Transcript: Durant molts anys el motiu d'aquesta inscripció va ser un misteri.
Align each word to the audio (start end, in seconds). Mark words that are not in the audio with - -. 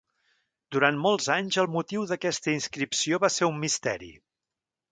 Durant 0.75 0.97
molts 1.03 1.27
anys 1.33 1.59
el 1.63 1.69
motiu 1.75 2.05
d'aquesta 2.13 2.55
inscripció 2.55 3.23
va 3.27 3.33
ser 3.37 3.51
un 3.53 3.63
misteri. 3.67 4.13